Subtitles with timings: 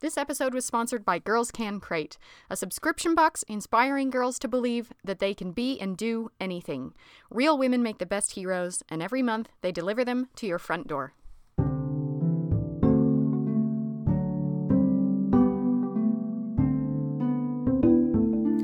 [0.00, 2.18] This episode was sponsored by Girls Can Crate,
[2.50, 6.92] a subscription box inspiring girls to believe that they can be and do anything.
[7.30, 10.86] Real women make the best heroes, and every month they deliver them to your front
[10.86, 11.14] door.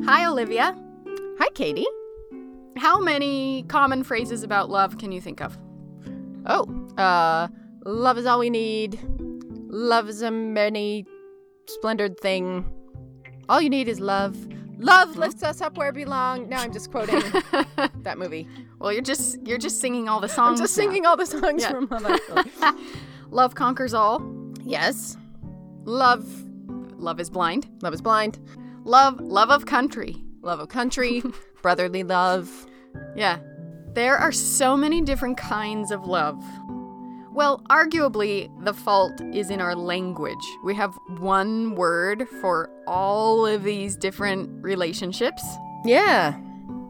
[0.05, 0.77] Hi, Olivia.
[1.39, 1.87] Hi, Katie.
[2.77, 5.57] How many common phrases about love can you think of?
[6.45, 6.67] Oh,
[6.99, 7.49] uh,
[7.87, 9.01] love is all we need.
[9.71, 11.07] Love is a many
[11.67, 12.71] splendored thing.
[13.49, 14.37] All you need is love.
[14.79, 16.49] Love lifts us up where we belong.
[16.49, 17.21] Now I'm just quoting
[18.03, 18.49] that movie.
[18.79, 20.61] Well, you're just you're just singing all the songs.
[20.61, 20.83] I'm just now.
[20.85, 21.71] singing all the songs Yeah.
[21.71, 22.51] from Actually.
[23.31, 24.21] Love conquers all.
[24.65, 25.17] yes.
[25.85, 26.27] Love
[26.99, 27.69] love is blind.
[27.83, 28.39] Love is blind.
[28.85, 30.17] Love love of country.
[30.43, 31.23] Love of country.
[31.63, 32.67] brotherly love.
[33.17, 33.39] Yeah.
[33.95, 36.43] There are so many different kinds of love.
[37.35, 40.45] Well, arguably, the fault is in our language.
[40.65, 45.43] We have one word for all of these different relationships.
[45.85, 46.37] Yeah.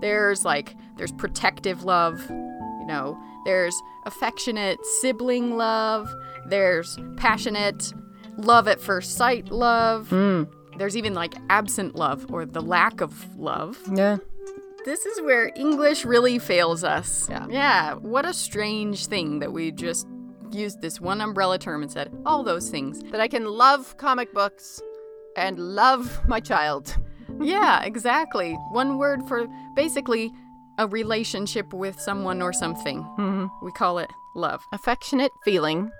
[0.00, 6.12] There's like, there's protective love, you know, there's affectionate sibling love,
[6.48, 7.92] there's passionate
[8.36, 10.48] love at first sight love, Mm.
[10.76, 13.78] there's even like absent love or the lack of love.
[13.92, 14.16] Yeah.
[14.84, 17.28] This is where English really fails us.
[17.30, 17.46] Yeah.
[17.48, 17.94] Yeah.
[17.94, 20.04] What a strange thing that we just
[20.54, 23.02] used this one umbrella term and said all those things.
[23.10, 24.80] That I can love comic books
[25.36, 26.96] and love my child.
[27.40, 28.54] yeah, exactly.
[28.70, 30.30] One word for basically
[30.78, 33.02] a relationship with someone or something.
[33.18, 33.46] Mm-hmm.
[33.64, 34.62] We call it love.
[34.72, 35.90] Affectionate feeling.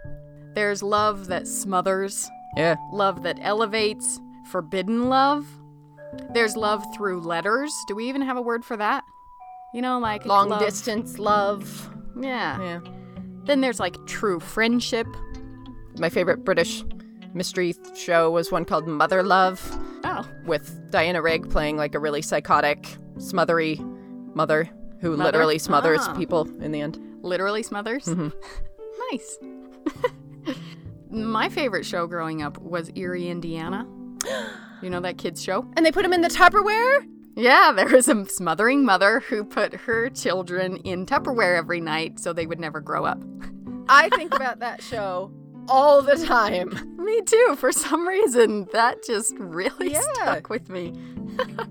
[0.54, 2.76] There's love that smothers, Yeah.
[2.92, 4.20] love that elevates,
[4.50, 5.46] forbidden love.
[6.34, 7.72] There's love through letters.
[7.88, 9.04] Do we even have a word for that?
[9.72, 11.88] You know, like Long love- distance love.
[12.20, 12.60] Yeah.
[12.60, 12.80] Yeah.
[13.44, 15.06] Then there's like true friendship.
[15.98, 16.84] My favorite British
[17.34, 19.60] mystery show was one called Mother Love
[20.04, 20.26] Oh.
[20.46, 23.80] with Diana Rigg playing like a really psychotic, smothery
[24.34, 24.68] mother
[25.00, 25.24] who Mother?
[25.24, 26.14] literally smothers Ah.
[26.14, 26.98] people in the end.
[27.22, 28.06] literally smothers.
[29.12, 29.38] nice.
[31.10, 33.86] My favorite show growing up was Erie, Indiana.
[34.82, 35.64] You know that kids show?
[35.76, 37.06] And they put him in the Tupperware?
[37.34, 42.32] Yeah, there was a smothering mother who put her children in Tupperware every night so
[42.32, 43.22] they would never grow up.
[43.88, 45.32] I think about that show
[45.68, 46.96] all the time.
[46.98, 47.54] Me too.
[47.58, 50.00] For some reason, that just really Yeah.
[50.14, 50.92] stuck with me.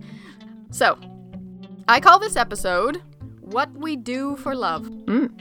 [0.72, 0.98] so,
[1.88, 3.02] I call this episode
[3.40, 4.84] What We Do for Love.
[4.88, 5.40] Mm.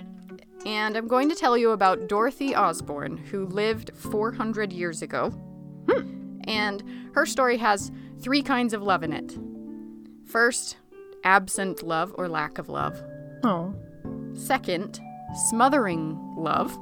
[0.66, 5.32] And I'm going to tell you about Dorothy Osborne, who lived 400 years ago.
[6.44, 6.82] And
[7.14, 9.36] her story has three kinds of love in it.
[10.30, 10.76] First,
[11.24, 13.02] absent love or lack of love.
[13.42, 13.74] Oh.
[14.34, 15.00] Second,
[15.48, 16.78] smothering love.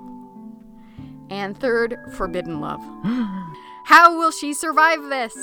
[1.30, 2.80] And third, forbidden love.
[3.84, 5.34] How will she survive this?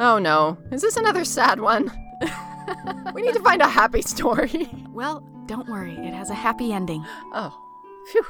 [0.00, 0.58] Oh no.
[0.72, 1.92] Is this another sad one?
[3.14, 4.68] we need to find a happy story.
[4.90, 7.04] Well, don't worry, it has a happy ending.
[7.32, 7.56] Oh.
[8.10, 8.24] Phew.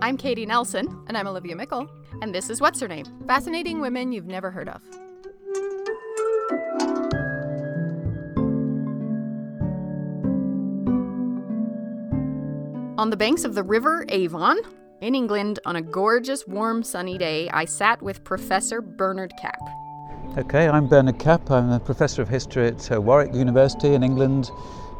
[0.00, 1.88] I'm Katie Nelson, And I'm Olivia Meikle.
[2.22, 3.04] And this is What's Her Name?
[3.26, 4.80] Fascinating women you've never heard of.
[12.96, 14.58] On the banks of the River Avon,
[15.00, 19.58] in England, on a gorgeous, warm, sunny day, I sat with Professor Bernard Capp.
[20.38, 21.50] Okay, I'm Bernard Capp.
[21.50, 24.46] I'm a professor of history at uh, Warwick University in England,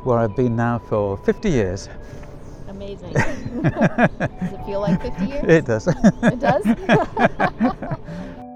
[0.03, 1.89] where I've been now for 50 years.
[2.93, 3.13] Amazing.
[3.63, 5.45] Does it feel like 50 years?
[5.45, 5.89] It does.
[6.23, 7.99] It does?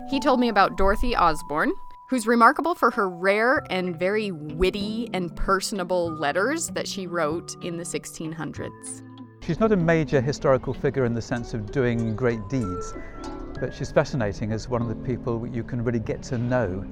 [0.09, 1.73] He told me about Dorothy Osborne,
[2.09, 7.77] who's remarkable for her rare and very witty and personable letters that she wrote in
[7.77, 9.03] the 1600s.
[9.41, 12.95] she's not a major historical figure in the sense of doing great deeds,
[13.59, 16.85] but she's fascinating as one of the people you can really get to know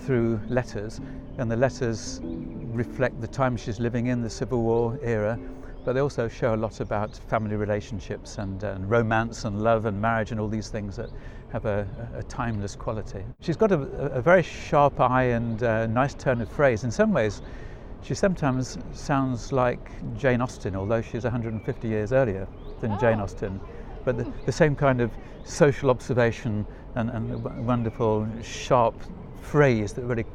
[0.00, 1.02] through letters.
[1.36, 5.38] And the letters reflect the time she's living in, the Civil War era,
[5.88, 9.98] but they also show a lot about family relationships and, and romance and love and
[9.98, 11.08] marriage and all these things that
[11.50, 13.24] have a, a timeless quality.
[13.40, 13.80] She's got a,
[14.12, 16.84] a very sharp eye and a nice turn of phrase.
[16.84, 17.40] In some ways,
[18.02, 22.46] she sometimes sounds like Jane Austen, although she's 150 years earlier
[22.82, 22.98] than oh.
[22.98, 23.58] Jane Austen.
[24.04, 25.10] but the, the same kind of
[25.44, 28.94] social observation and, and wonderful, sharp
[29.40, 30.26] phrase that really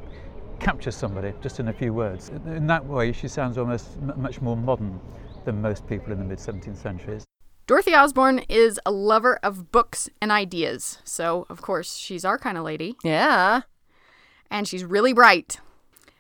[0.59, 2.29] captures somebody just in a few words.
[2.47, 5.00] In that way, she sounds almost m- much more modern
[5.44, 7.25] than most people in the mid 17th centuries.
[7.66, 11.00] Dorothy Osborne is a lover of books and ideas.
[11.06, 12.95] So, of course, she's our kind of lady.
[13.04, 13.62] Yeah.
[14.51, 15.62] And she's really bright.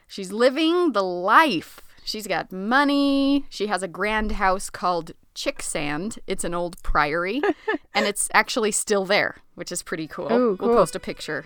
[0.07, 1.81] She's living the life.
[2.05, 3.45] She's got money.
[3.49, 6.19] She has a grand house called Chicksand.
[6.27, 7.41] It's an old priory,
[7.93, 10.31] and it's actually still there, which is pretty cool.
[10.31, 11.45] Ooh, We'll post a picture.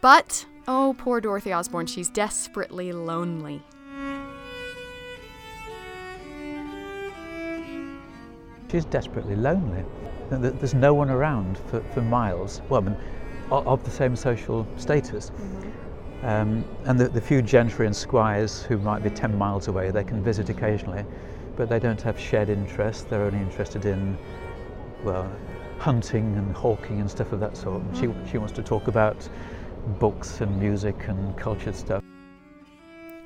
[0.00, 3.62] But, oh, poor Dorothy Osborne, she's desperately lonely.
[8.70, 9.84] She's desperately lonely.
[10.30, 12.96] Th- th- There's no one around for, for miles, well, I mean,
[13.50, 15.30] of the same social status.
[16.22, 20.02] Um, and the, the few gentry and squires who might be 10 miles away, they
[20.02, 21.04] can visit occasionally,
[21.56, 23.04] but they don't have shared interests.
[23.04, 24.18] They're only interested in,
[25.04, 25.30] well,
[25.78, 27.82] hunting and hawking and stuff of that sort.
[27.82, 29.28] And she, she wants to talk about
[30.00, 32.02] books and music and cultured stuff.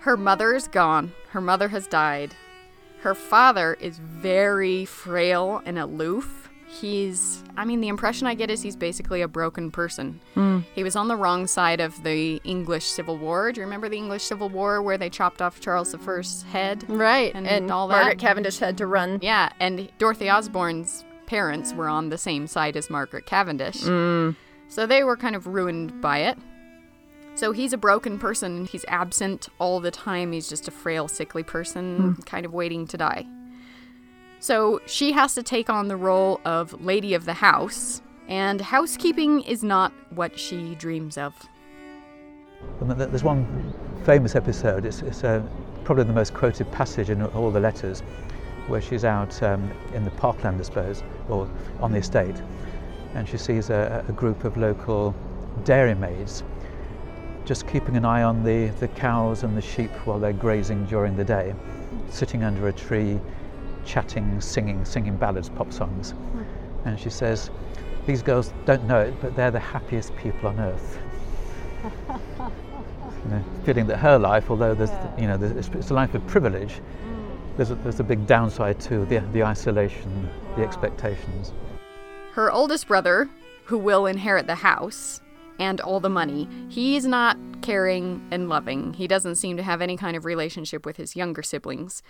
[0.00, 1.12] Her mother is gone.
[1.30, 2.34] Her mother has died.
[3.02, 6.48] Her father is very frail and aloof.
[6.68, 10.20] He's, I mean, the impression I get is he's basically a broken person.
[10.34, 10.60] Hmm.
[10.74, 13.50] He was on the wrong side of the English Civil War.
[13.50, 16.88] Do you remember the English Civil War where they chopped off Charles I's head?
[16.88, 17.34] Right.
[17.34, 17.96] And And, all that.
[17.96, 19.18] Margaret Cavendish had to run.
[19.20, 23.82] Yeah, and Dorothy Osborne's parents were on the same side as Margaret Cavendish.
[23.82, 24.36] Mm.
[24.68, 26.38] So they were kind of ruined by it.
[27.40, 28.66] So he's a broken person.
[28.66, 30.32] He's absent all the time.
[30.32, 33.26] He's just a frail, sickly person, kind of waiting to die.
[34.40, 39.40] So she has to take on the role of lady of the house, and housekeeping
[39.40, 41.34] is not what she dreams of.
[42.82, 43.72] There's one
[44.04, 45.42] famous episode, it's, it's uh,
[45.84, 48.00] probably the most quoted passage in all the letters,
[48.66, 51.48] where she's out um, in the parkland, I suppose, or
[51.80, 52.36] on the estate,
[53.14, 55.14] and she sees a, a group of local
[55.64, 56.42] dairymaids
[57.44, 61.16] just keeping an eye on the, the cows and the sheep while they're grazing during
[61.16, 61.54] the day,
[62.10, 63.18] sitting under a tree,
[63.84, 66.10] chatting, singing, singing ballads, pop songs.
[66.12, 66.88] Hmm.
[66.88, 67.50] And she says,
[68.06, 70.98] These girls don't know it, but they're the happiest people on earth.
[73.22, 74.90] You know, feeling that her life, although there's,
[75.20, 77.56] you know, there's, it's- it's a life of privilege, hmm.
[77.56, 80.26] there's, a, there's a big downside too, the, the isolation,
[80.56, 81.52] the expectations.
[82.32, 83.28] Her oldest brother,
[83.64, 85.20] who will inherit the house
[85.60, 88.94] and all the money, he's not caring and loving.
[88.94, 92.02] He doesn't seem to have any kind of relationship with his younger siblings.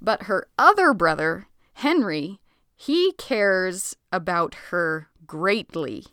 [0.00, 2.40] But her other brother, Henry,
[2.74, 6.06] he cares about her greatly.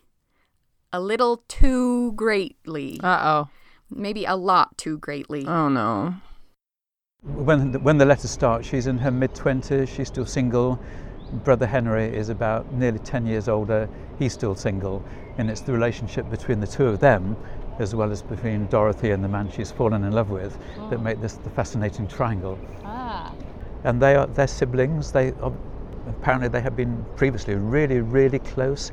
[0.92, 3.00] A little too greatly.
[3.02, 3.48] Uh oh.
[3.90, 5.46] Maybe a lot too greatly.
[5.46, 5.68] oh.
[5.68, 6.14] No.
[7.22, 10.78] When the, when the letters start, she's in her mid 20s, she's still single.
[11.44, 15.02] Brother Henry is about nearly 10 years older, he's still single.
[15.38, 17.36] And it's the relationship between the two of them,
[17.78, 20.58] as well as between Dorothy and the man she's fallen in love with,
[20.90, 22.58] that make this the fascinating triangle.
[22.84, 23.32] Ah.
[23.84, 25.12] and they are they're siblings.
[25.12, 25.52] They are,
[26.06, 28.92] apparently they have been previously really, really close.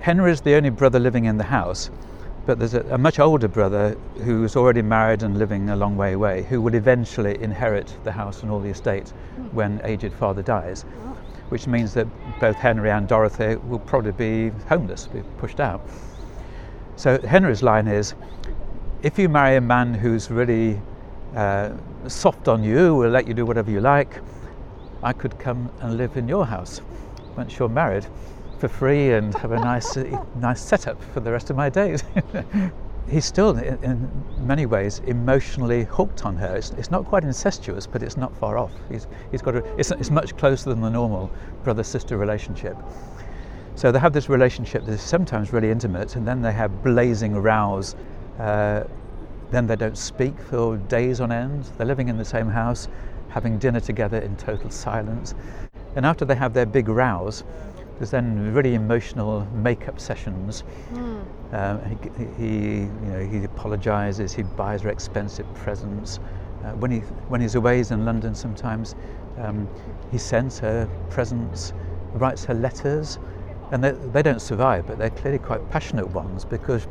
[0.00, 1.90] Henry is the only brother living in the house,
[2.46, 6.12] but there's a, a much older brother who's already married and living a long way
[6.12, 9.12] away, who will eventually inherit the house and all the estate
[9.52, 10.84] when aged father dies,
[11.48, 12.06] which means that
[12.40, 15.80] both Henry and Dorothy will probably be homeless, be pushed out.
[16.96, 18.14] So Henry's line is,
[19.02, 20.80] if you marry a man who's really
[21.34, 21.72] uh,
[22.08, 24.20] soft on you, will let you do whatever you like,
[25.02, 26.80] I could come and live in your house
[27.36, 28.06] once you're married
[28.58, 29.96] for free and have a nice,
[30.36, 32.02] nice setup for the rest of my days.
[33.08, 36.56] He's still, in, in many ways, emotionally hooked on her.
[36.56, 38.72] It's, it's not quite incestuous, but it's not far off.
[38.90, 41.30] He's, he's got a, it's, it's much closer than the normal
[41.62, 42.76] brother-sister relationship.
[43.76, 47.34] So they have this relationship that is sometimes really intimate, and then they have blazing
[47.34, 47.94] rows.
[48.38, 48.84] Uh,
[49.50, 51.68] then they don't speak for days on end.
[51.76, 52.88] They're living in the same house,
[53.28, 55.34] having dinner together in total silence.
[55.94, 57.44] And after they have their big rows,
[57.98, 60.64] there's then really emotional make-up sessions.
[61.52, 64.32] Um, he, he, you know, he apologizes.
[64.34, 66.18] He buys her expensive presents.
[66.64, 68.94] Uh, when he when he's away, he's in London sometimes.
[69.38, 69.68] Um,
[70.10, 71.72] he sends her presents,
[72.14, 73.18] writes her letters,
[73.70, 76.86] and they, they don't survive, but they're clearly quite passionate ones because.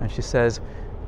[0.00, 0.60] And she says,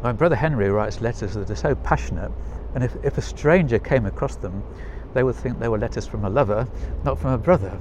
[0.03, 2.33] my brother Henry writes letters that are so passionate,
[2.75, 4.65] and if, if a stranger came across them,
[5.15, 6.67] they would think they were letters from a lover,
[7.05, 7.79] not from a brother.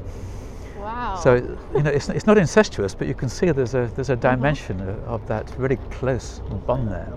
[0.89, 1.15] Wow.
[1.24, 1.36] So
[1.75, 4.36] you know, it's, it's not incestuous, but you can see there's a there's a uh-huh.
[4.36, 7.13] dimension of, of that really close bond there.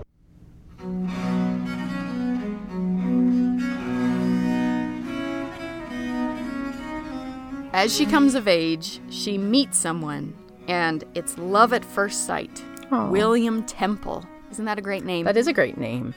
[7.73, 10.35] As she comes of age, she meets someone,
[10.67, 12.63] and it's love at first sight.
[12.91, 13.09] Aw.
[13.09, 14.23] William Temple.
[14.51, 15.25] Isn't that a great name?
[15.25, 16.13] That is a great name.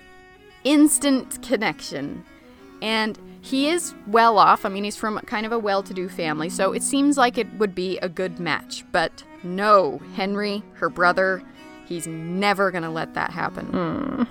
[0.65, 2.23] instant connection.
[2.83, 4.65] And he is well off.
[4.65, 7.39] I mean, he's from kind of a well to do family, so it seems like
[7.39, 8.85] it would be a good match.
[8.91, 11.43] But no, Henry, her brother,
[11.87, 13.67] he's never going to let that happen.
[13.67, 14.23] Hmm.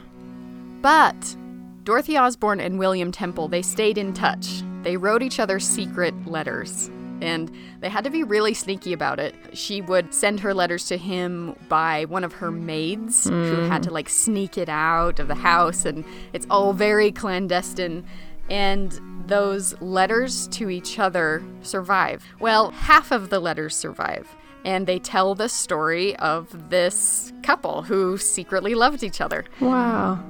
[0.81, 1.37] But
[1.85, 4.61] Dorothy Osborne and William Temple, they stayed in touch.
[4.83, 6.91] They wrote each other secret letters.
[7.21, 9.33] And they had to be really sneaky about it.
[9.53, 13.87] She would send her letters to him by one of her maids who had hmm.
[13.87, 16.03] to like sneak it out of the house, and
[16.33, 18.05] it's all very clandestine.
[18.49, 22.23] And those letters to each other survive.
[22.39, 24.35] Well, half of the letters survive.
[24.63, 29.45] And they tell the story of this couple who secretly loved each other.
[29.59, 30.23] Wow.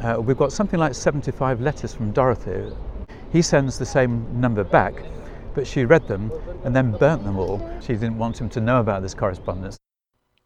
[0.00, 2.74] Uh, we've got something like 75 letters from Dorothy.
[3.32, 4.94] He sends the same number back,
[5.54, 6.32] but she read them
[6.64, 7.60] and then burnt them all.
[7.80, 9.76] She didn't want him to know about this correspondence.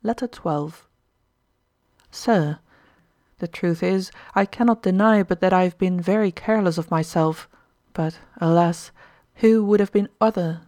[0.02, 0.86] Letter 12.
[2.10, 2.58] Sir,
[3.44, 7.46] the truth is, I cannot deny but that I have been very careless of myself.
[7.92, 8.90] But, alas,
[9.34, 10.62] who would have been other?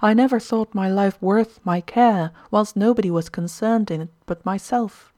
[0.00, 4.46] I never thought my life worth my care, whilst nobody was concerned in it but
[4.46, 5.12] myself.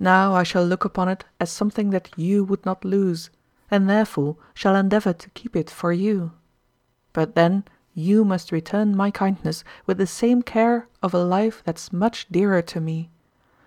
[0.00, 3.30] Now I shall look upon it as something that you would not lose,
[3.70, 6.32] and therefore shall endeavour to keep it for you.
[7.12, 7.62] But then
[7.94, 12.60] you must return my kindness with the same care of a life that's much dearer
[12.62, 13.08] to me.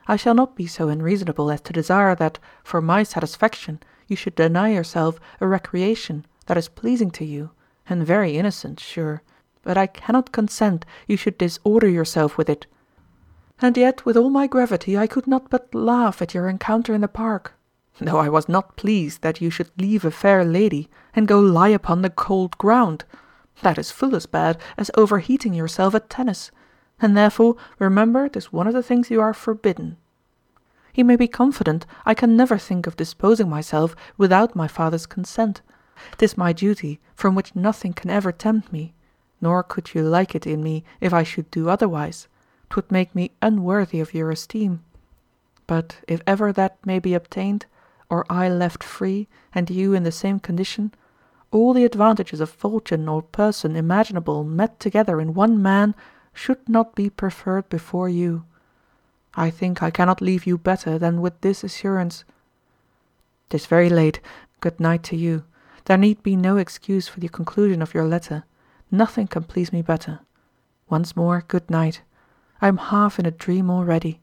[0.08, 4.36] I shall not be so unreasonable as to desire that, for my satisfaction, you should
[4.36, 7.52] deny yourself a recreation that is pleasing to you,
[7.88, 9.22] and very innocent, sure,
[9.62, 12.66] but I cannot consent you should disorder yourself with it.
[13.62, 17.02] And yet with all my gravity I could not but laugh at your encounter in
[17.02, 17.54] the park,
[18.00, 21.70] though I was not pleased that you should leave a fair lady and go lie
[21.70, 23.06] upon the cold ground.
[23.62, 26.52] That is full as bad as overheating yourself at tennis,
[27.04, 29.98] and therefore remember it is one of the things you are forbidden.
[30.94, 35.62] He may be confident I can never think of disposing myself without my father's consent.
[36.18, 38.94] 'Tis my duty, from which nothing can ever tempt me,
[39.42, 42.28] nor could you like it in me if I should do otherwise.
[42.70, 44.84] 'Twould make me unworthy of your esteem.
[45.68, 47.66] But if ever that may be obtained,
[48.10, 50.94] or I left free, and you in the same condition,
[51.52, 55.96] all the advantages of fortune or person imaginable met together in one man
[56.34, 58.46] should not be preferred before you.
[59.36, 62.24] I think I cannot leave you better than with this assurance.
[63.50, 64.20] 'Tis very late.
[64.60, 65.44] Good night to you.
[65.86, 68.46] There need be no excuse for the conclusion of your letter.
[68.90, 70.20] Nothing can please me better.
[70.90, 72.02] Once more, good night.
[72.62, 74.22] I am half in a dream already.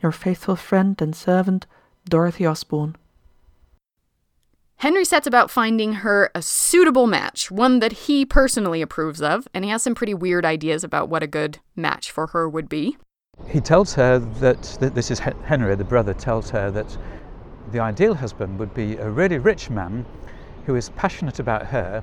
[0.00, 1.66] Your faithful friend and servant,
[2.04, 2.96] Dorothy Osborne.
[4.82, 9.64] Henry sets about finding her a suitable match, one that he personally approves of, and
[9.64, 12.96] he has some pretty weird ideas about what a good match for her would be.
[13.46, 16.98] He tells her that, that this is Henry, the brother, tells her that
[17.70, 20.04] the ideal husband would be a really rich man
[20.66, 22.02] who is passionate about her,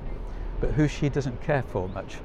[0.58, 2.16] but who she doesn't care for much.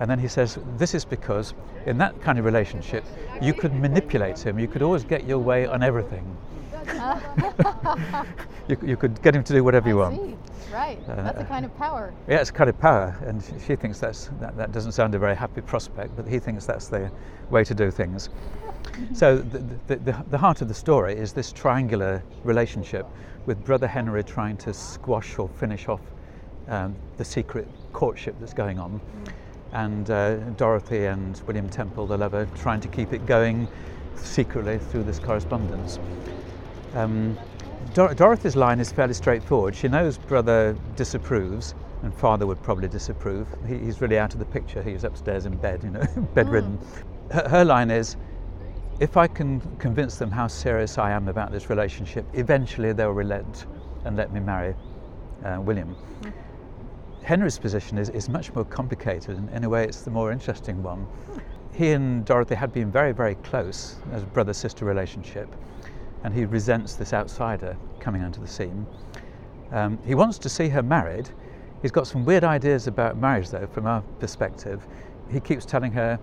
[0.00, 1.54] And then he says, This is because
[1.86, 3.04] in that kind of relationship,
[3.40, 6.36] you could manipulate him, you could always get your way on everything.
[8.68, 10.38] you, you could get him to do whatever you want.
[10.72, 10.98] Right.
[11.06, 12.14] That's a kind of power.
[12.28, 15.14] Yeah, it's a kind of power, and sh- she thinks that's that, that doesn't sound
[15.14, 17.10] a very happy prospect, but he thinks that's the
[17.50, 18.30] way to do things.
[19.14, 19.58] so the,
[19.88, 23.06] the, the, the heart of the story is this triangular relationship
[23.46, 26.02] with brother Henry trying to squash or finish off
[26.68, 29.00] um, the secret courtship that's going on,
[29.72, 33.68] and uh, Dorothy and William Temple, the lover, trying to keep it going
[34.14, 35.98] secretly through this correspondence.
[36.94, 37.38] Um,
[37.94, 39.74] Dor- Dorothy's line is fairly straightforward.
[39.74, 43.48] She knows brother disapproves, and father would probably disapprove.
[43.66, 44.82] He, he's really out of the picture.
[44.82, 46.02] He's upstairs in bed, you know,
[46.34, 46.78] bedridden.
[47.30, 48.16] Her, her line is,
[49.00, 53.66] if I can convince them how serious I am about this relationship, eventually they'll relent
[54.04, 54.74] and let me marry
[55.44, 55.96] uh, William.
[57.22, 60.82] Henry's position is, is much more complicated, and in a way, it's the more interesting
[60.82, 61.06] one.
[61.72, 65.48] He and Dorothy had been very, very close as brother sister relationship,
[66.24, 68.86] and he resents this outsider coming onto the scene.
[69.72, 71.30] Um, he wants to see her married.
[71.82, 74.86] He's got some weird ideas about marriage, though, from our perspective.
[75.30, 76.18] He keeps telling her,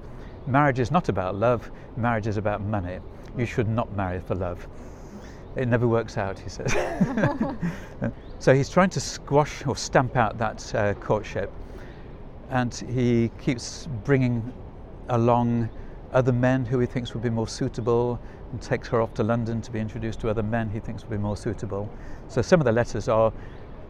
[0.45, 2.99] marriage is not about love, marriage is about money.
[3.37, 4.67] You should not marry for love.
[5.55, 6.71] It never works out, he says.
[8.39, 11.51] so he's trying to squash or stamp out that uh, courtship,
[12.49, 14.53] and he keeps bringing
[15.09, 15.69] along
[16.13, 18.19] other men who he thinks would be more suitable
[18.51, 21.11] and takes her off to London to be introduced to other men he thinks will
[21.11, 21.89] be more suitable.
[22.27, 23.33] So some of the letters are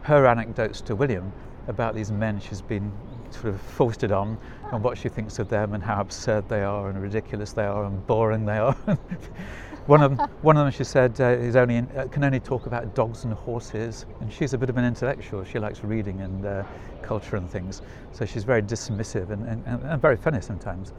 [0.02, 1.32] her anecdotes to William
[1.66, 2.90] about these men she's been
[3.30, 4.38] sort of foisted on
[4.72, 7.84] and what she thinks of them and how absurd they are and ridiculous they are
[7.84, 8.74] and boring they are.
[9.86, 12.40] one of them, one of them, she said, uh, is only in, uh, can only
[12.40, 15.44] talk about dogs and horses, and she's a bit of an intellectual.
[15.44, 16.62] She likes reading and uh,
[17.02, 20.92] culture and things, so she's very dismissive and, and, and very funny sometimes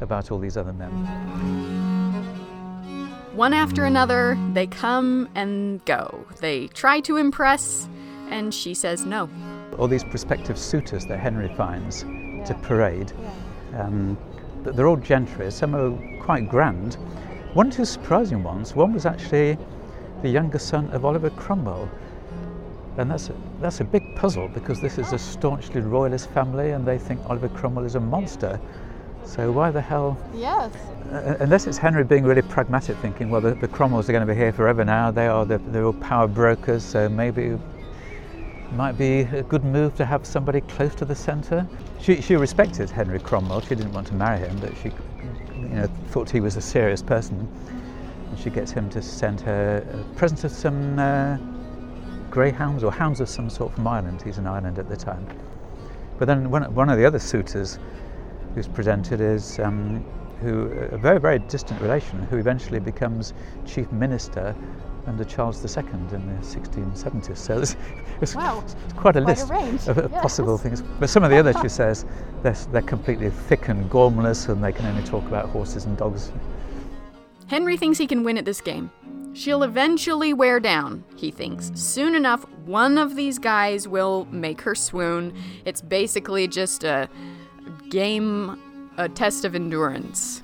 [0.00, 2.44] about all these other men.
[3.34, 6.24] One after another, they come and go.
[6.38, 7.88] They try to impress,
[8.30, 9.28] and she says no.
[9.76, 13.12] All these prospective suitors that Henry finds to parade,
[13.76, 14.16] um,
[14.62, 15.50] th- they're all gentry.
[15.50, 16.94] Some are quite grand.
[17.54, 18.76] One or two surprising ones.
[18.76, 19.58] One was actually
[20.22, 21.90] the younger son of Oliver Cromwell.
[22.98, 26.86] And that's a, that's a big puzzle because this is a staunchly royalist family and
[26.86, 28.60] they think Oliver Cromwell is a monster.
[29.24, 30.18] So why the hell?
[30.34, 30.74] Yes.
[31.10, 34.32] Uh, unless it's Henry being really pragmatic, thinking, well, the, the Cromwells are going to
[34.32, 35.10] be here forever now.
[35.10, 37.60] They are the, they're all power brokers, so maybe it
[38.72, 41.66] might be a good move to have somebody close to the centre.
[42.00, 43.60] She, she respected Henry Cromwell.
[43.62, 44.90] She didn't want to marry him, but she,
[45.54, 47.48] you know, thought he was a serious person.
[48.30, 51.38] And she gets him to send her a present of some uh,
[52.30, 54.22] greyhounds or hounds of some sort from Ireland.
[54.22, 55.26] He's in Ireland at the time.
[56.18, 57.78] But then one, one of the other suitors
[58.54, 60.04] who's presented is um,
[60.40, 63.32] who a very very distant relation who eventually becomes
[63.66, 64.54] chief minister
[65.06, 67.36] under Charles II in the 1670s.
[67.36, 67.76] So it's,
[68.20, 68.62] it's, Wow.
[68.64, 70.22] it's quite a Quite list range, of, of yes.
[70.22, 70.82] possible things.
[70.98, 72.06] But some of the others, she says,
[72.42, 76.32] they're, they're completely thick and gormless, and they can only talk about horses and dogs.
[77.48, 78.90] Henry thinks he can win at this game.
[79.34, 81.72] She'll eventually wear down, he thinks.
[81.74, 85.34] Soon enough, one of these guys will make her swoon.
[85.64, 87.08] It's basically just a
[87.90, 88.58] game,
[88.96, 90.40] a test of endurance.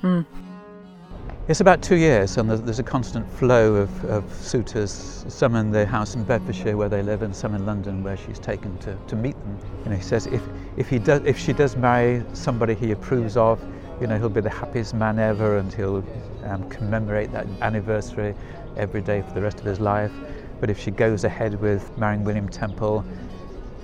[1.46, 5.86] It's about two years, and there's, a constant flow of, of suitors, some in the
[5.86, 9.16] house in Bedfordshire where they live, and some in London where she's taken to, to
[9.16, 9.58] meet them.
[9.86, 10.42] Know, he says if,
[10.76, 13.60] if, he does, if she does marry somebody he approves of,
[14.00, 16.04] you know, he'll be the happiest man ever, and he'll
[16.44, 18.34] um, commemorate that anniversary
[18.76, 20.12] every day for the rest of his life.
[20.60, 23.04] But if she goes ahead with marrying William Temple,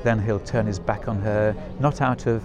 [0.05, 2.43] then he'll turn his back on her, not out of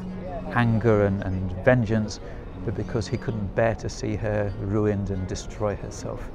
[0.56, 2.20] anger and, and vengeance,
[2.66, 6.30] but because he couldn't bear to see her ruined and destroy herself.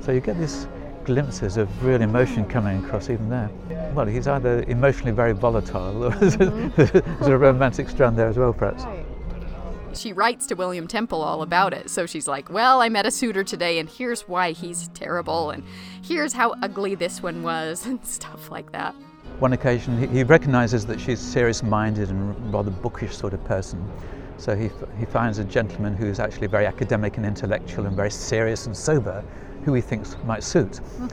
[0.00, 0.66] So you get these
[1.04, 3.50] glimpses of real emotion coming across even there.
[3.94, 8.38] Well, he's either emotionally very volatile or there's a- there's a romantic strand there as
[8.38, 8.84] well, perhaps.
[9.94, 11.90] She writes to William Temple all about it.
[11.90, 15.62] So she's like, Well, I met a suitor today, and here's why he's terrible, and
[16.02, 18.94] here's how ugly this one was, and stuff like that.
[19.38, 23.84] One occasion, he, he recognizes that she's serious minded and rather bookish sort of person.
[24.36, 28.66] So he, he finds a gentleman who's actually very academic and intellectual and very serious
[28.66, 29.24] and sober,
[29.64, 30.78] who he thinks might suit.
[30.78, 31.08] Hmm.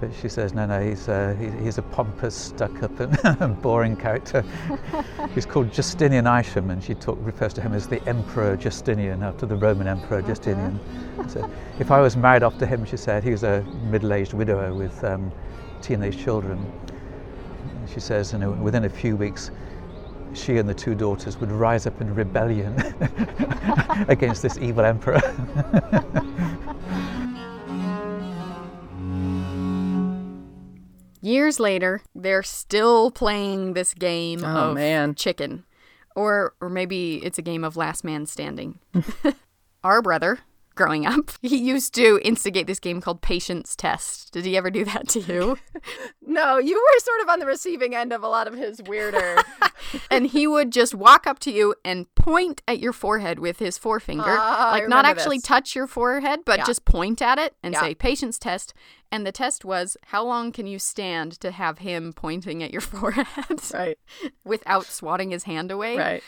[0.00, 3.60] But she says, no, no, he's, uh, he, he's a pompous, stuck up, and, and
[3.60, 4.44] boring character.
[5.34, 9.44] he's called Justinian Isham, and she talk, refers to him as the Emperor Justinian, after
[9.44, 10.78] the Roman Emperor Justinian.
[11.28, 14.34] So if I was married off to him, she said, he was a middle aged
[14.34, 15.32] widower with um,
[15.82, 16.64] teenage children.
[17.92, 19.50] She says, you know, within a few weeks,
[20.32, 22.76] she and the two daughters would rise up in rebellion
[24.08, 25.20] against this evil emperor.
[31.28, 35.14] Years later, they're still playing this game Oh, of man.
[35.14, 35.64] chicken.
[36.16, 38.78] Or or maybe it's a game of last man standing.
[39.84, 40.38] Our brother,
[40.78, 44.32] growing up, he used to instigate this game called Patience Test.
[44.32, 45.58] Did he ever do that to you?
[46.30, 49.38] No, you were sort of on the receiving end of a lot of his weirder.
[50.10, 53.78] and he would just walk up to you and point at your forehead with his
[53.78, 54.36] forefinger.
[54.38, 55.44] Ah, I like not actually this.
[55.44, 56.64] touch your forehead, but Yeah.
[56.66, 57.80] just point at it and Yeah.
[57.80, 58.74] say patience test.
[59.10, 62.82] And the test was how long can you stand to have him pointing at your
[62.82, 63.26] forehead
[63.72, 63.98] right,
[64.44, 65.96] without swatting his hand away?
[65.96, 66.22] right.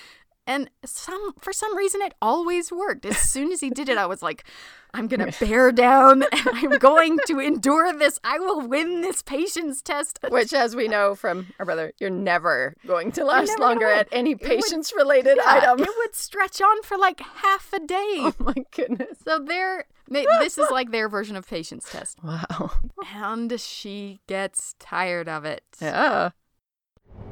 [0.46, 3.06] And some for some reason it always worked.
[3.06, 4.44] As soon as he did it, I was like,
[4.92, 8.18] I'm gonna bear down and I'm going to endure this.
[8.24, 10.18] I will win this patience test.
[10.28, 14.34] Which, as we know from our brother, you're never going to last longer at any
[14.34, 15.80] patience related Yeah, item.
[15.80, 17.94] It would stretch on for like half a day.
[18.18, 19.18] Oh my goodness.
[19.24, 22.18] So they're this is like their version of patience test.
[22.22, 22.72] Wow.
[23.14, 25.62] And she gets tired of it.
[25.80, 26.30] Yeah.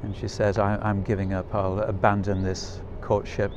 [0.02, 3.52] And she says, I, I'm giving up, I'll abandon this courtship.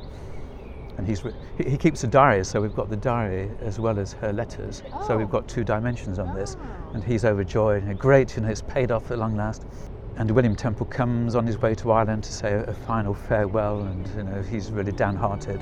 [0.98, 4.12] And he's, re- he, keeps a diary, so we've got the diary as well as
[4.14, 4.82] her letters.
[5.06, 5.30] So we've oh.
[5.30, 6.56] got two dimensions on this.
[6.60, 6.90] Ah.
[6.94, 9.64] And he's overjoyed, and great, you know, it's paid off at long last.
[10.16, 13.80] And William Temple comes on his way to Ireland to say a, a final farewell,
[13.80, 15.60] and you know, he's really downhearted.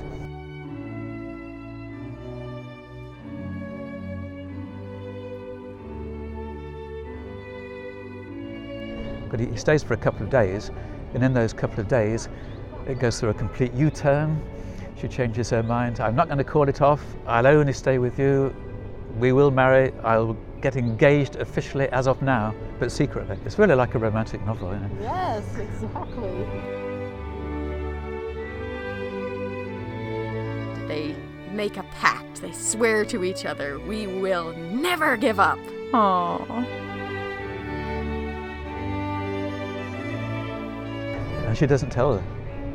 [9.31, 10.71] But he stays for a couple of days,
[11.13, 12.27] and in those couple of days,
[12.91, 14.41] it goes through a complete U turn.
[14.99, 15.99] She changes her mind.
[15.99, 17.03] I'm not going to call it off.
[17.25, 18.53] I'll only stay with you.
[19.17, 19.91] We will marry.
[20.03, 23.37] I'll get engaged officially as of now, but secretly.
[23.45, 25.01] It's really like a romantic novel, isn't it?
[25.01, 26.45] Yes, exactly.
[30.87, 31.15] They
[31.51, 32.41] make a pact.
[32.41, 35.59] They swear to each other, we will never give up.
[35.93, 36.65] Aww.
[41.47, 42.15] And she doesn't tell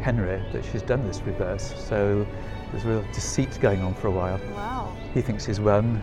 [0.07, 2.25] Henry that she's done this reverse, so
[2.71, 4.38] there's real deceit going on for a while.
[4.53, 4.97] Wow.
[5.12, 6.01] He thinks he's won.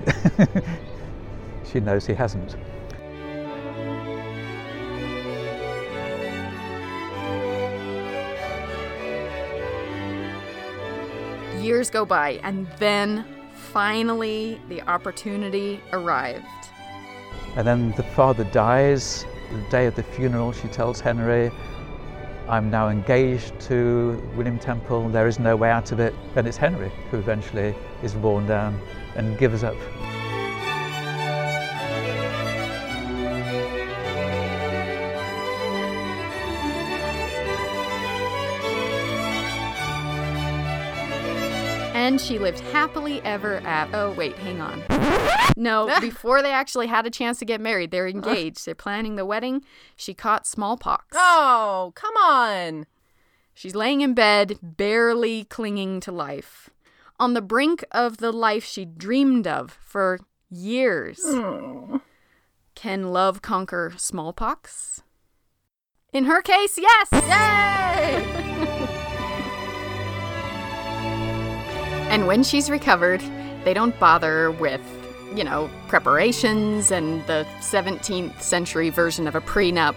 [1.72, 2.58] she knows he hasn't.
[11.64, 16.44] Years go by, and then finally the opportunity arrived.
[17.56, 19.26] And then the father dies.
[19.50, 21.52] The day of the funeral, she tells Henry,
[22.48, 25.08] I'm now engaged to William Temple.
[25.10, 26.14] There is no way out of it.
[26.36, 28.80] And it's Henry who eventually is worn down
[29.16, 29.76] and gives up.
[41.96, 43.96] And she lived happily ever after.
[43.96, 44.84] Oh, wait, hang on.
[45.58, 48.66] No, before they actually had a chance to get married, they're engaged.
[48.66, 49.64] They're planning the wedding.
[49.96, 51.16] She caught smallpox.
[51.16, 52.88] Oh, come on.
[53.54, 56.72] She's laying in bed, barely clinging to life.
[57.20, 61.20] On the brink of the life she dreamed of for years.
[61.24, 61.98] Hmm.
[62.74, 65.04] Can love conquer smallpox?
[66.12, 67.10] In her case, yes!
[67.12, 68.40] Yay!
[72.14, 73.22] And when she's recovered,
[73.64, 74.82] they don't bother with,
[75.36, 79.96] you know, preparations and the 17th century version of a prenup,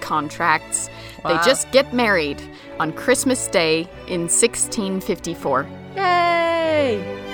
[0.00, 0.88] contracts.
[1.24, 1.36] Wow.
[1.36, 2.40] They just get married
[2.78, 5.68] on Christmas Day in 1654.
[5.96, 7.25] Yay!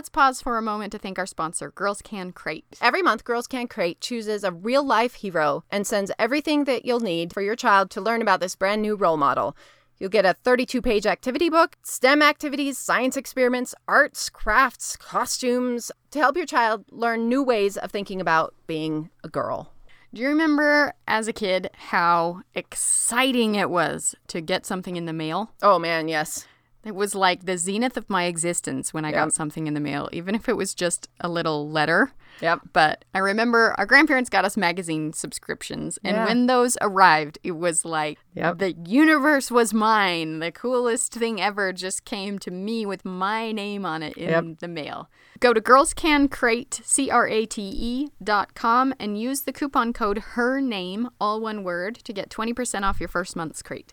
[0.00, 2.64] Let's pause for a moment to thank our sponsor, Girls Can Crate.
[2.80, 7.00] Every month, Girls Can Crate chooses a real life hero and sends everything that you'll
[7.00, 9.54] need for your child to learn about this brand new role model.
[9.98, 16.18] You'll get a 32 page activity book, STEM activities, science experiments, arts, crafts, costumes to
[16.18, 19.74] help your child learn new ways of thinking about being a girl.
[20.14, 25.12] Do you remember as a kid how exciting it was to get something in the
[25.12, 25.52] mail?
[25.60, 26.46] Oh man, yes.
[26.84, 29.14] It was like the zenith of my existence when I Yep.
[29.16, 32.12] got something in the mail, even if it was just a little letter.
[32.40, 32.60] Yep.
[32.72, 36.24] But I remember our grandparents got us magazine subscriptions, and Yeah.
[36.24, 38.58] when those arrived, it was like Yep.
[38.58, 40.38] the universe was mine.
[40.38, 44.44] The coolest thing ever just came to me with my name on it in Yep.
[44.60, 45.10] the mail.
[45.38, 51.62] Go to girlscancrate, C-R-A-T-E dot com and use the coupon code her name, all one
[51.62, 53.92] word, to get 20% off your first month's crate.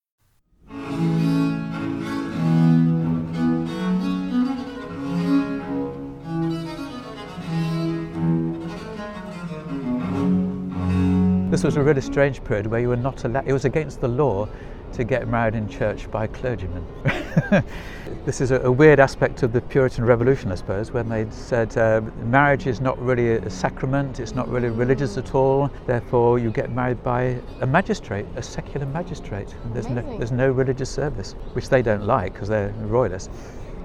[11.51, 14.07] This was a really strange period where you were not allowed, it was against the
[14.07, 14.47] law
[14.93, 16.85] to get married in church by clergymen.
[18.25, 21.77] this is a, a weird aspect of the Puritan Revolution, I suppose, when they said
[21.77, 26.51] uh, marriage is not really a sacrament, it's not really religious at all, therefore you
[26.51, 29.53] get married by a magistrate, a secular magistrate.
[29.73, 33.29] There's no, there's no religious service, which they don't like because they're royalists,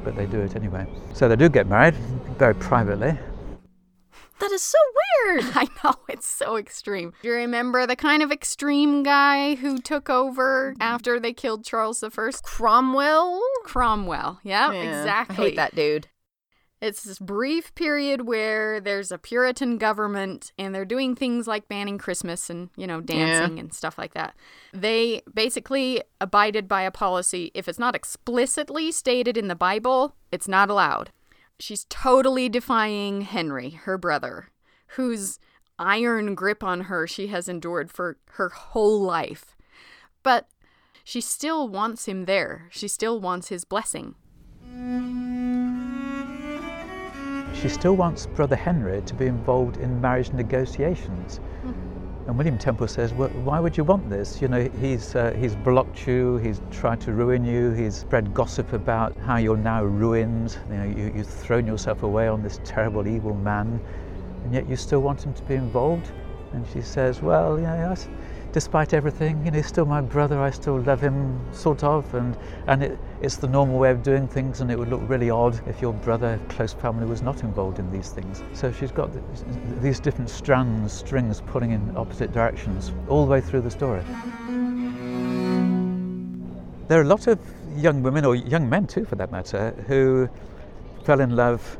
[0.05, 0.87] but they do it anyway.
[1.15, 1.95] So they do get married
[2.39, 3.19] very privately.
[4.39, 4.79] That is so
[5.27, 5.45] weird.
[5.55, 7.13] I know, it's so extreme.
[7.23, 12.03] Do you remember the kind of extreme guy who took over after they killed Charles
[12.03, 12.31] I?
[12.43, 13.43] Cromwell?
[13.65, 14.41] Cromwell.
[14.43, 15.37] Yeah, Yeah, exactly.
[15.37, 16.09] I hate that dude.
[16.79, 21.97] It's this brief period where there's a Puritan government and they're doing things like banning
[21.97, 24.37] Christmas and, you know, dancing and stuff like that.
[24.75, 30.47] They basically abided by a policy if it's not explicitly stated in the Bible, it's
[30.47, 31.11] not allowed.
[31.59, 34.51] She's totally defying Henry, her brother,
[34.89, 35.39] whose
[35.79, 39.57] iron grip on her she has endured for her whole life.
[40.23, 40.49] But
[41.05, 42.69] she still wants him there.
[42.71, 44.17] She still wants his blessing.
[47.55, 51.41] She still wants Brother Henry to be involved in marriage negotiations.
[51.65, 51.86] Mm-hmm.
[52.27, 54.43] And William Temple says, well, why would you want this?
[54.43, 58.73] You know, he's, uh, he's blocked you, he's tried to ruin you, he's spread gossip
[58.73, 60.59] about how you're now ruined.
[60.69, 63.81] You know, you, you've thrown yourself away on this terrible, evil man,
[64.43, 66.11] and yet you still want him to be involved?
[66.53, 67.67] And she says, well, you
[68.57, 72.35] despite everything, you know, he's still my brother, I still love him, sort of, and,
[72.67, 75.61] and it, it's the normal way of doing things, and it would look really odd
[75.69, 78.43] if your brother, close family, was not involved in these things.
[78.55, 79.11] So she's got
[79.83, 84.01] these different strands, strings pulling in opposite directions all the way through the story.
[86.89, 87.39] There are a lot of
[87.77, 90.31] young women, or young men too for that matter, who
[91.05, 91.77] fell in love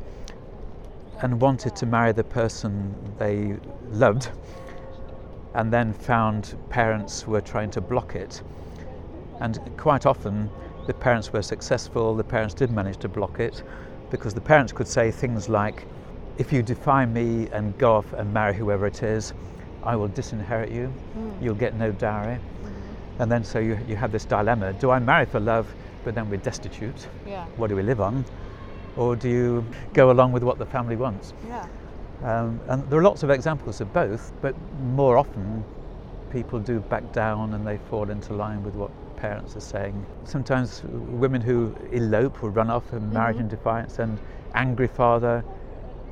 [1.23, 3.55] and wanted to marry the person they
[3.89, 4.29] loved
[5.57, 8.43] and then found parents were trying to block it.
[9.41, 10.51] And quite often,
[10.85, 13.63] the parents were successful, the parents did manage to block it,
[14.11, 15.83] because the parents could say things like,
[16.37, 19.33] if you defy me and go off and marry whoever it is,
[19.83, 21.43] I will disinherit you, hmm.
[21.43, 22.35] you'll get no dowry.
[22.35, 23.21] Mm-hmm.
[23.21, 26.29] And then so you, you have this dilemma do I marry for love, but then
[26.29, 27.07] we're destitute?
[27.25, 27.45] Yeah.
[27.55, 28.25] What do we live on?
[28.95, 31.33] Or do you go along with what the family wants?
[31.47, 31.67] Yeah.
[32.23, 35.63] Um, and there are lots of examples of both, but more often
[36.31, 40.05] people do back down and they fall into line with what parents are saying.
[40.25, 44.17] Sometimes women who elope or run off in marriage in defiance, and
[44.53, 45.43] angry father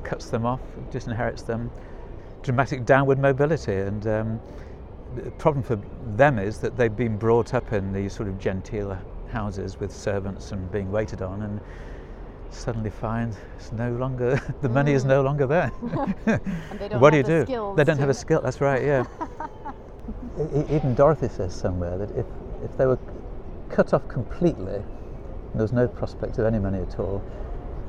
[0.04, 1.70] cuts them off, disinherits them.
[2.42, 4.40] Dramatic downward mobility, and um,
[5.16, 5.80] the problem for
[6.16, 8.96] them is that they've been brought up in these sort of genteel
[9.30, 11.60] houses with servants and being waited on, and
[12.50, 15.70] suddenly find it's no longer the money is no longer there.
[16.26, 17.42] And they don't what do you the do?
[17.44, 18.40] skills They don't to- have a skill.
[18.42, 18.82] That's right.
[18.82, 19.04] Yeah.
[20.70, 22.26] Even Dorothy says somewhere that if
[22.64, 22.98] if they were
[23.70, 27.22] cut off completely, and there was no prospect of any money at all,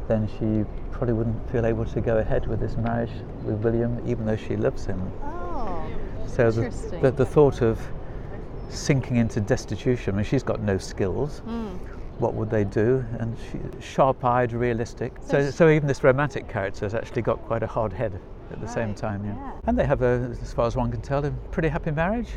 [0.08, 3.12] then she probably wouldn't feel able to go ahead with this marriage
[3.44, 5.00] with William, even though she loves him.
[5.24, 5.86] Oh.
[6.28, 7.02] So the, Interesting.
[7.02, 7.80] the, the thought of
[8.70, 11.40] sinking into destitution, I mean, she's got no skills.
[11.40, 11.76] Hmm.
[12.20, 13.06] What would they do?
[13.20, 15.14] And she, sharp-eyed, realistic.
[15.26, 18.20] So, so even this romantic character has actually got quite a hard head
[18.52, 19.24] at the same time.
[19.26, 19.52] Yeah.
[19.66, 22.30] And they have a, as far as one can tell, a pretty happy marriage.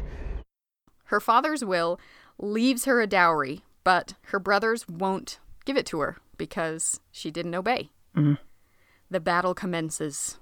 [1.05, 1.99] Her father's will
[2.38, 7.55] leaves her a dowry, but her brothers won't give it to her because she didn't
[7.55, 7.90] obey.
[8.16, 8.35] Mm-hmm.
[9.11, 10.38] The battle commences.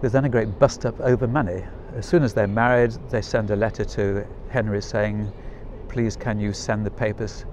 [0.00, 1.64] There's then a great bust up over money.
[1.94, 5.32] As soon as they're married, they send a letter to Henry saying,
[5.88, 7.44] Please, can you send the papers,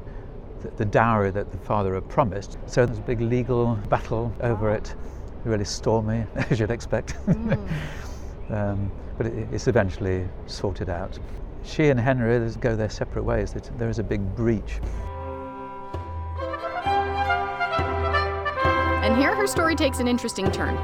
[0.78, 2.58] the, dowry that the father had promised?
[2.68, 4.96] So there's a big legal battle over it,
[5.44, 7.16] really stormy, as you'd expect.
[8.50, 11.18] um, but it, it's eventually sorted out.
[11.64, 13.54] She and Henry go their separate ways.
[13.78, 14.80] There is a big breach.
[19.04, 20.76] And here her story takes an interesting turn.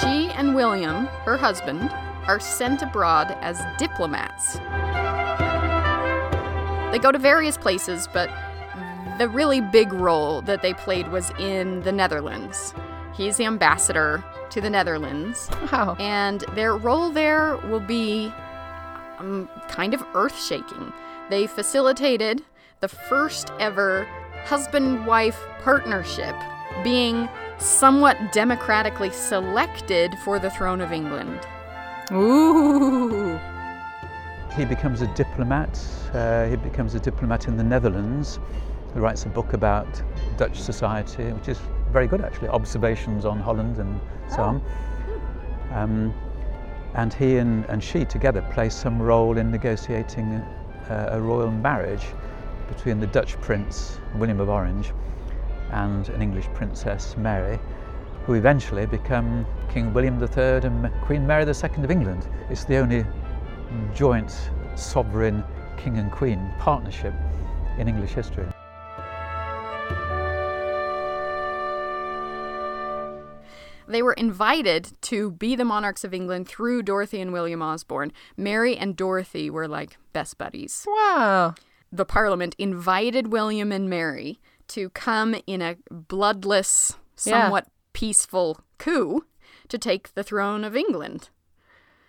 [0.00, 1.90] She and William, her husband,
[2.26, 4.58] are sent abroad as diplomats.
[6.92, 8.30] They go to various places, but
[9.18, 12.72] the really big role that they played was in the Netherlands.
[13.14, 15.96] He's the ambassador to the Netherlands, Wow.
[15.98, 18.32] and their role there will be
[19.18, 20.92] um, kind of earth shaking.
[21.30, 22.42] They facilitated
[22.80, 24.06] the first ever
[24.44, 26.34] husband wife partnership
[26.82, 27.28] being
[27.58, 31.38] somewhat democratically selected for the throne of England.
[32.10, 33.38] Ooh.
[34.56, 35.82] He becomes a diplomat.
[36.12, 38.38] Uh, he becomes a diplomat in the Netherlands.
[38.92, 40.02] He writes a book about
[40.36, 41.58] Dutch society, which is
[41.90, 44.62] very good actually, observations on Holland and so on.
[45.72, 46.14] Um,
[46.94, 50.34] and he and, and she together play some role in negotiating
[50.90, 52.04] uh, a royal marriage
[52.68, 54.92] between the Dutch prince, William of Orange,
[55.70, 57.58] and an English princess, Mary,
[58.26, 62.28] who eventually become King William III and Queen Mary II of England.
[62.50, 63.06] It's the only
[63.94, 65.44] joint sovereign
[65.76, 67.14] king and queen partnership
[67.78, 68.46] in English history.
[73.88, 78.12] They were invited to be the monarchs of England through Dorothy and William Osborne.
[78.36, 80.84] Mary and Dorothy were like best buddies.
[80.88, 81.54] Wow.
[81.94, 87.42] the Parliament invited William and Mary to come in a bloodless, Yeah.
[87.42, 89.26] somewhat peaceful coup
[89.68, 91.28] to take the throne of England.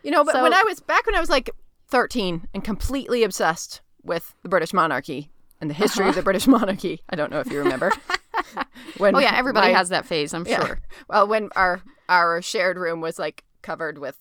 [0.04, 1.50] You know, but So- when I was back when I was like
[1.90, 5.30] 13 and completely obsessed with the British monarchy
[5.62, 7.92] and the history of the British monarchy, I don't know if you remember.
[8.98, 10.66] when Oh yeah, everybody my- has that phase, I'm yeah.
[10.66, 10.80] sure.
[11.08, 14.18] Well, when our our shared room was like covered with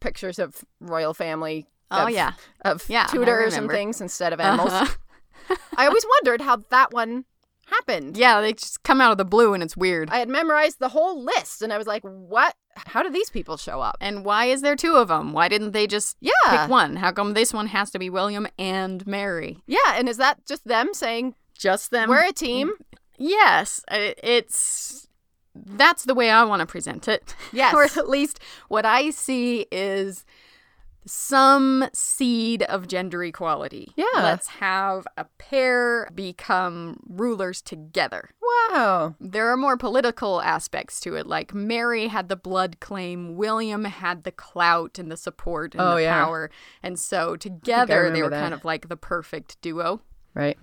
[0.00, 1.66] pictures of royal family.
[1.90, 2.32] Oh, of- yeah.
[2.64, 4.70] of Yeah, Tudors and things instead of animals.
[4.72, 5.56] Uh-huh.
[5.76, 7.24] I always wondered how that one,
[7.66, 8.16] happened.
[8.16, 10.10] Yeah, they just come out of the blue and it's weird.
[10.10, 12.54] I had memorized the whole list and I was like, what?
[12.86, 13.96] How do these people show up?
[14.00, 15.32] and why is there two of them?
[15.32, 16.30] Why didn't they just Yeah.
[16.48, 16.96] pick one?
[16.96, 19.62] How come this one has to be William and Mary?
[19.66, 22.08] Yeah, and is that just them saying Just them.
[22.08, 22.72] we're a team?
[23.18, 25.08] Yes, uh, it's
[25.54, 27.34] that's the way I want to present it.
[27.52, 27.74] Yes.
[27.76, 28.38] or at least
[28.68, 30.24] what I see is
[31.06, 33.92] some seed of gender equality.
[33.96, 34.04] Yeah.
[34.16, 38.30] Let's have a pair become rulers together.
[38.70, 39.14] Wow.
[39.20, 41.26] There are more political aspects to it.
[41.26, 45.94] Like Mary had the blood claim, William had the clout and the support and Oh,
[45.94, 46.24] the yeah.
[46.24, 46.50] power.
[46.82, 48.42] And so together they were that.
[48.42, 50.02] kind of like the perfect duo.
[50.34, 50.58] Right.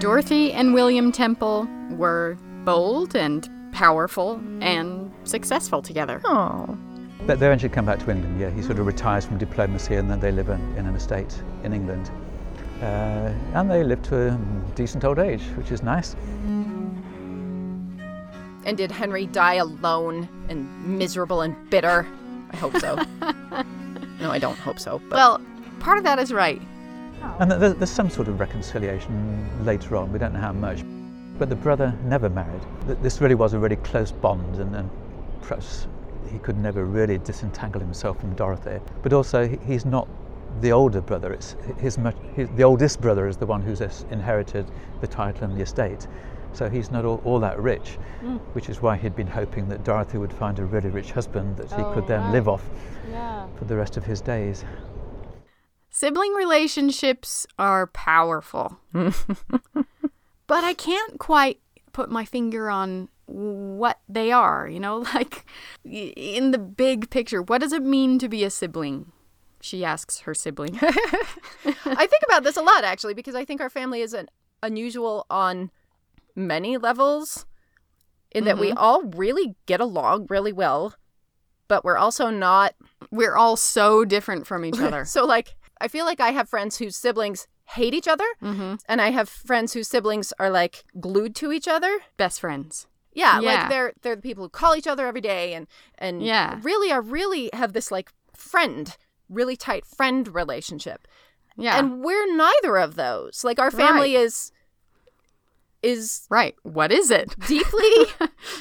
[0.00, 6.20] Dorothy and William Temple were bold and powerful and successful together.
[6.24, 6.78] Oh.
[7.26, 8.50] But they eventually come back to England, yeah.
[8.50, 11.72] He sort of retires from diplomacy and then they live in, in an estate in
[11.72, 12.10] England.
[12.80, 14.38] Uh, and they live to a
[14.74, 16.16] decent old age, which is nice.
[18.64, 22.06] And did Henry die alone and miserable and bitter?
[22.50, 22.96] I hope so.
[24.20, 25.00] no, I don't hope so.
[25.08, 25.40] But Well,
[25.80, 26.60] part of that is right.
[27.38, 30.82] And th- th- there's some sort of reconciliation later on, we don't know how much.
[31.38, 32.62] But the brother never married.
[33.02, 34.90] This really was a really close bond, and, and
[35.40, 35.86] perhaps
[36.30, 38.80] he could never really disentangle himself from Dorothy.
[39.02, 40.08] But also, he's not
[40.60, 44.70] the older brother, it's his, much, his, the oldest brother is the one who's inherited
[45.00, 46.06] the title and the estate.
[46.52, 48.36] So he's not all, all that rich, hmm.
[48.52, 51.70] which is why he'd been hoping that Dorothy would find a really rich husband that
[51.70, 52.68] he could oh, then live off
[53.58, 54.64] for the rest of his days.
[55.90, 58.78] Sibling relationships are powerful.
[60.52, 61.60] but I can't quite
[61.94, 65.46] put my finger on what they are, you know, like
[65.82, 67.40] in the big picture.
[67.40, 69.12] What does it mean to be a sibling?
[69.62, 70.78] She asks her sibling.
[70.82, 74.28] I think about this a lot actually because I think our family is an
[74.62, 75.70] unusual on
[76.36, 77.46] many levels
[78.30, 78.76] in that we mm-hmm.
[78.76, 80.94] all really get along really well,
[81.66, 82.74] but we're also not
[83.10, 85.06] We're all so different from each other.
[85.06, 88.74] So like I feel like I have friends whose siblings hate each other mm-hmm.
[88.88, 92.00] and I have friends whose siblings are like glued to each other.
[92.16, 92.86] Best friends.
[93.14, 93.60] Yeah, Yeah.
[93.60, 95.66] like they're they're the people who call each other every day and
[95.98, 96.58] and Yeah.
[96.62, 98.96] really are really have this like friend,
[99.28, 101.06] really tight friend relationship.
[101.56, 101.78] Yeah.
[101.78, 103.44] And we're neither of those.
[103.44, 104.52] Like our family is
[105.82, 106.54] is right.
[106.62, 107.34] What is it?
[107.46, 108.06] deeply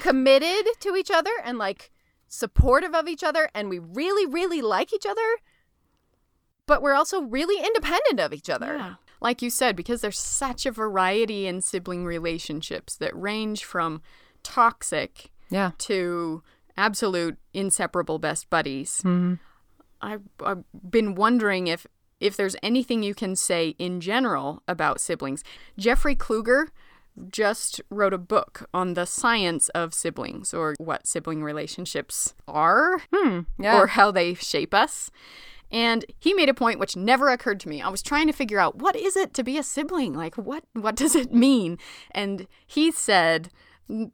[0.01, 1.91] committed to each other and like
[2.27, 5.37] supportive of each other and we really really like each other.
[6.65, 8.77] But we're also really independent of each other.
[8.77, 8.93] Yeah.
[9.21, 14.01] Like you said, because there's such a variety in sibling relationships that range from
[14.43, 15.71] toxic Yeah.
[15.79, 16.41] to
[16.77, 19.01] absolute inseparable best buddies.
[19.05, 19.35] Mm-hmm.
[20.01, 21.85] I've, I've been wondering if
[22.19, 25.43] if there's anything you can say in general about siblings.
[25.77, 26.67] Jeffrey Kluger
[27.31, 33.41] just wrote a book on the science of siblings or what sibling relationships are Hmm.
[33.59, 33.79] Yeah.
[33.79, 35.09] or how they shape us.
[35.71, 37.81] And he made a point which never occurred to me.
[37.81, 40.13] I was trying to figure out what is it to be a sibling?
[40.13, 41.77] Like what what does it mean?
[42.11, 43.49] And he said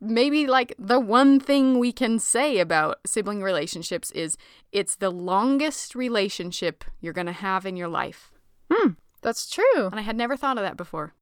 [0.01, 4.37] maybe like the one thing we can say about sibling relationships is
[4.71, 8.31] it's the longest relationship you're going to have in your life.
[8.71, 8.91] Hmm,
[9.21, 9.87] That's true.
[9.87, 11.13] And I had never thought of that before.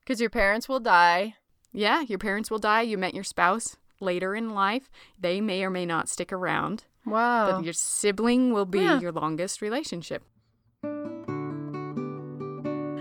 [0.00, 1.34] Because your parents will die.
[1.72, 4.90] Yeah, your parents will die, you met your spouse later in life.
[5.18, 6.84] They may or may not stick around.
[7.06, 7.52] Wow.
[7.52, 9.00] But your sibling will be Yeah.
[9.00, 10.22] your longest relationship.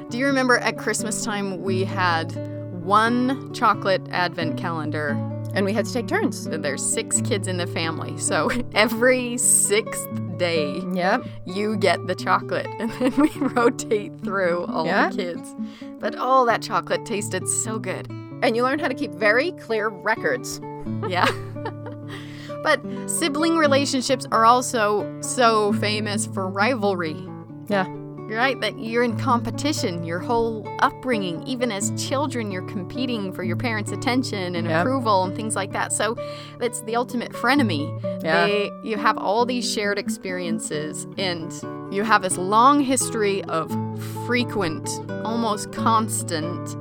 [0.10, 2.32] Do you remember at Christmas time we had
[2.84, 5.18] one chocolate advent calendar?
[5.56, 6.46] and we had to take turns.
[6.46, 8.16] and There's six kids in the family.
[8.20, 10.08] So every sixth
[10.38, 11.26] day Yep.
[11.46, 15.10] you get the chocolate and then we rotate through all Yeah.
[15.10, 15.56] the kids.
[16.00, 18.08] But all that chocolate tasted so good.
[18.44, 20.62] And you learn how to keep very clear records.
[21.08, 21.26] Yeah.
[22.64, 27.18] But sibling relationships are also so famous for rivalry.
[27.68, 27.88] Yeah.
[28.30, 28.62] Right?
[28.62, 31.42] That you're in competition your whole upbringing.
[31.48, 35.92] Even as children, you're competing for your parents' attention and approval and things like that.
[35.92, 36.16] So
[36.62, 37.90] it's the ultimate frenemy.
[38.24, 38.46] Yeah.
[38.46, 41.52] They, you have all these shared experiences and
[41.92, 43.72] you have this long history of
[44.28, 44.88] frequent,
[45.26, 46.76] almost constant,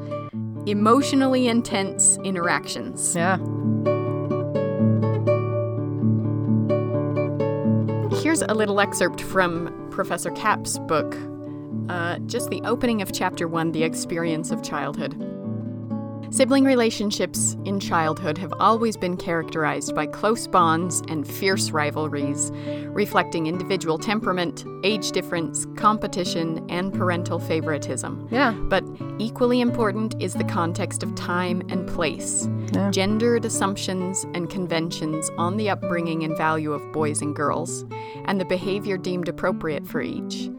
[0.68, 3.16] emotionally intense interactions.
[3.16, 3.38] Yeah.
[8.20, 11.16] Here's a little excerpt from Professor Capp's book,
[11.88, 15.14] uh, just the opening of chapter one The Experience of Childhood.
[16.30, 22.52] Sibling relationships in childhood have always been characterized by close bonds and fierce rivalries,
[22.88, 28.28] reflecting individual temperament, age difference, competition, and parental favoritism.
[28.30, 28.52] Yeah.
[28.52, 28.84] But
[29.18, 32.90] equally important is the context of time and place, Yeah.
[32.90, 37.86] gendered assumptions and conventions on the upbringing and value of boys and girls,
[38.26, 40.50] and the behavior deemed appropriate for each.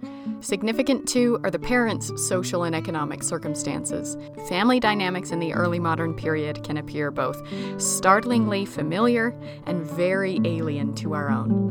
[0.42, 4.18] Significant too are the parents' social and economic circumstances.
[4.48, 7.42] Family dynamics in the early modern period can appear both
[7.78, 9.36] startlingly familiar
[9.66, 11.70] and very alien to our own.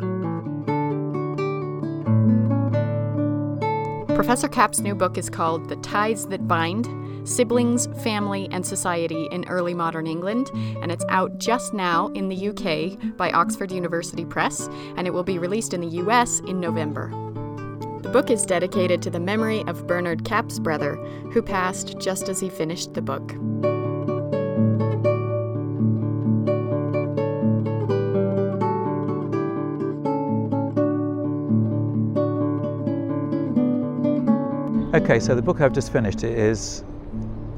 [4.09, 6.87] Professor Capp's new book is called The Ties That Bind
[7.29, 10.51] Siblings, Family, and Society in Early Modern England,
[10.83, 15.25] and it's out just now in the UK by Oxford University Press, and it will
[15.25, 17.13] be released in the US in November.
[18.03, 20.97] The book is dedicated to the memory of Bernard Capp's brother,
[21.33, 23.35] who passed just as he finished the book.
[34.95, 36.85] Okay, so the book I've just finished is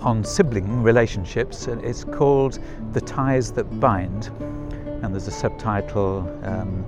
[0.00, 1.66] on sibling relationships.
[1.66, 2.58] and It's called
[2.92, 4.30] The Ties That Bind,
[5.02, 6.84] and there's a subtitle um,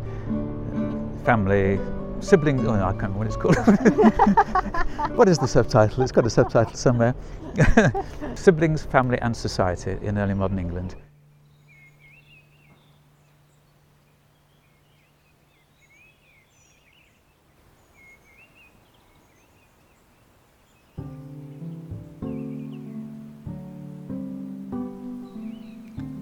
[1.25, 1.79] Family,
[2.23, 2.65] Sibling.
[2.67, 3.57] Oh, I can't remember what it's called.
[5.17, 6.03] what is the subtitle?
[6.03, 7.15] It's got a subtitle somewhere.
[8.35, 10.95] Siblings, Family, and Society in Early Modern England.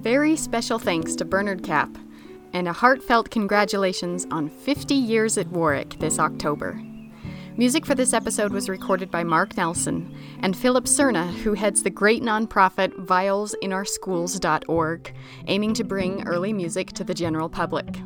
[0.00, 1.90] Very special thanks to Bernard Capp,
[2.52, 6.82] and a heartfelt congratulations on 50 years at Warwick this October.
[7.56, 11.90] Music for this episode was recorded by Mark Nelson and Philip Serna, who heads the
[11.90, 15.14] great nonprofit violsinOurschools.org,
[15.46, 17.98] aiming to bring early music to the general public.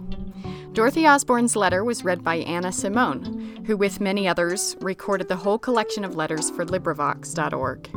[0.73, 5.59] Dorothy Osborne's letter was read by Anna Simone, who, with many others, recorded the whole
[5.59, 7.91] collection of letters for LibriVox.org.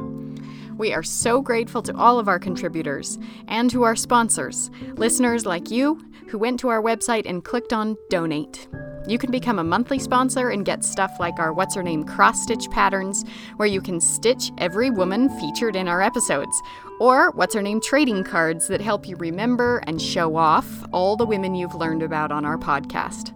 [0.78, 3.18] We are so grateful to all of our contributors
[3.48, 7.98] and to our sponsors, listeners like you who went to our website and clicked on
[8.10, 8.68] Donate.
[9.08, 12.44] You can become a monthly sponsor and get stuff like our What's Her Name cross
[12.44, 13.24] stitch patterns,
[13.56, 16.62] where you can stitch every woman featured in our episodes,
[17.00, 21.26] or What's Her Name trading cards that help you remember and show off all the
[21.26, 23.34] women you've learned about on our podcast.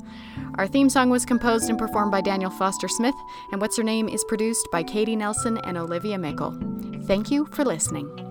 [0.56, 3.16] Our theme song was composed and performed by Daniel Foster Smith,
[3.54, 6.60] and What's Her Name is produced by Katie Nelson and Olivia Meikle.
[7.06, 8.31] Thank you for listening.